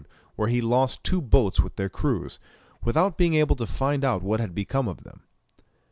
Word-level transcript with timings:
where 0.35 0.47
he 0.47 0.61
lost 0.61 1.03
two 1.03 1.21
boats 1.21 1.59
with 1.59 1.75
their 1.75 1.87
crews, 1.87 2.39
without 2.83 3.19
being 3.19 3.35
able 3.35 3.55
to 3.55 3.67
find 3.67 4.03
out 4.03 4.23
what 4.23 4.39
had 4.39 4.55
become 4.55 4.87
of 4.87 5.03
them. 5.03 5.21